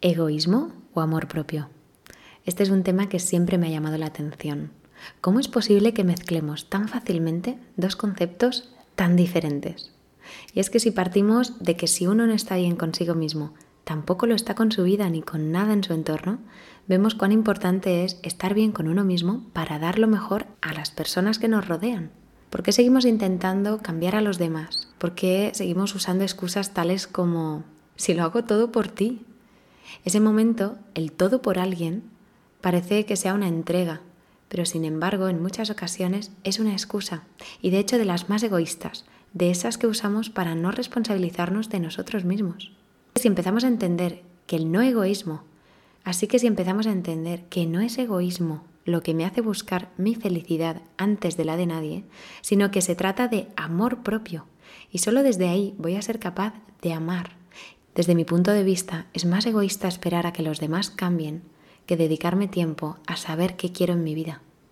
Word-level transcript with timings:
¿Egoísmo 0.00 0.70
o 0.94 1.00
amor 1.00 1.26
propio? 1.26 1.70
Este 2.44 2.62
es 2.62 2.70
un 2.70 2.84
tema 2.84 3.08
que 3.08 3.18
siempre 3.18 3.58
me 3.58 3.66
ha 3.66 3.70
llamado 3.70 3.98
la 3.98 4.06
atención. 4.06 4.70
¿Cómo 5.20 5.40
es 5.40 5.48
posible 5.48 5.92
que 5.92 6.04
mezclemos 6.04 6.70
tan 6.70 6.86
fácilmente 6.86 7.58
dos 7.76 7.96
conceptos 7.96 8.72
tan 8.94 9.16
diferentes? 9.16 9.90
Y 10.54 10.60
es 10.60 10.70
que 10.70 10.78
si 10.78 10.92
partimos 10.92 11.58
de 11.58 11.76
que 11.76 11.88
si 11.88 12.06
uno 12.06 12.28
no 12.28 12.32
está 12.32 12.54
bien 12.54 12.76
consigo 12.76 13.16
mismo, 13.16 13.54
tampoco 13.82 14.26
lo 14.26 14.36
está 14.36 14.54
con 14.54 14.70
su 14.70 14.84
vida 14.84 15.10
ni 15.10 15.20
con 15.20 15.50
nada 15.50 15.72
en 15.72 15.82
su 15.82 15.92
entorno, 15.92 16.38
vemos 16.86 17.16
cuán 17.16 17.32
importante 17.32 18.04
es 18.04 18.20
estar 18.22 18.54
bien 18.54 18.70
con 18.70 18.86
uno 18.86 19.02
mismo 19.02 19.46
para 19.52 19.80
dar 19.80 19.98
lo 19.98 20.06
mejor 20.06 20.46
a 20.60 20.72
las 20.74 20.92
personas 20.92 21.40
que 21.40 21.48
nos 21.48 21.66
rodean. 21.66 22.12
¿Por 22.50 22.62
qué 22.62 22.70
seguimos 22.70 23.04
intentando 23.04 23.78
cambiar 23.78 24.14
a 24.14 24.20
los 24.20 24.38
demás? 24.38 24.88
¿Por 24.98 25.16
qué 25.16 25.50
seguimos 25.54 25.92
usando 25.96 26.22
excusas 26.22 26.72
tales 26.72 27.08
como 27.08 27.64
si 27.96 28.14
lo 28.14 28.22
hago 28.22 28.44
todo 28.44 28.70
por 28.70 28.86
ti? 28.86 29.24
Ese 30.04 30.20
momento, 30.20 30.76
el 30.94 31.12
todo 31.12 31.42
por 31.42 31.58
alguien, 31.58 32.02
parece 32.60 33.04
que 33.06 33.16
sea 33.16 33.34
una 33.34 33.48
entrega, 33.48 34.00
pero 34.48 34.64
sin 34.64 34.84
embargo 34.84 35.28
en 35.28 35.42
muchas 35.42 35.70
ocasiones 35.70 36.32
es 36.44 36.58
una 36.58 36.72
excusa, 36.72 37.24
y 37.62 37.70
de 37.70 37.78
hecho 37.78 37.98
de 37.98 38.04
las 38.04 38.28
más 38.28 38.42
egoístas, 38.42 39.04
de 39.32 39.50
esas 39.50 39.78
que 39.78 39.86
usamos 39.86 40.30
para 40.30 40.54
no 40.54 40.70
responsabilizarnos 40.70 41.68
de 41.68 41.80
nosotros 41.80 42.24
mismos. 42.24 42.72
Si 43.14 43.28
empezamos 43.28 43.64
a 43.64 43.68
entender 43.68 44.22
que 44.46 44.56
el 44.56 44.72
no 44.72 44.80
egoísmo, 44.80 45.42
así 46.04 46.26
que 46.26 46.38
si 46.38 46.46
empezamos 46.46 46.86
a 46.86 46.92
entender 46.92 47.44
que 47.50 47.66
no 47.66 47.80
es 47.80 47.98
egoísmo 47.98 48.64
lo 48.84 49.02
que 49.02 49.12
me 49.12 49.26
hace 49.26 49.42
buscar 49.42 49.90
mi 49.98 50.14
felicidad 50.14 50.80
antes 50.96 51.36
de 51.36 51.44
la 51.44 51.58
de 51.58 51.66
nadie, 51.66 52.04
sino 52.40 52.70
que 52.70 52.80
se 52.80 52.94
trata 52.94 53.28
de 53.28 53.48
amor 53.56 54.02
propio, 54.02 54.46
y 54.90 54.98
solo 54.98 55.22
desde 55.22 55.48
ahí 55.48 55.74
voy 55.76 55.96
a 55.96 56.02
ser 56.02 56.18
capaz 56.18 56.54
de 56.80 56.94
amar 56.94 57.37
desde 57.94 58.14
mi 58.14 58.24
punto 58.24 58.52
de 58.52 58.62
vista, 58.62 59.06
es 59.12 59.24
más 59.24 59.46
egoísta 59.46 59.88
esperar 59.88 60.26
a 60.26 60.32
que 60.32 60.42
los 60.42 60.60
demás 60.60 60.90
cambien 60.90 61.42
que 61.86 61.96
dedicarme 61.96 62.48
tiempo 62.48 62.98
a 63.06 63.16
saber 63.16 63.56
qué 63.56 63.72
quiero 63.72 63.94
en 63.94 64.04
mi 64.04 64.14
vida. 64.14 64.42